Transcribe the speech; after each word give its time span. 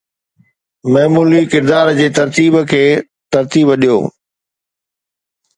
معمولي 0.93 1.41
ڪردار 1.51 1.87
جي 1.99 2.07
ترتيب 2.17 2.53
کي 2.71 2.83
ترتيب 3.37 3.67
ڏيو 3.83 3.99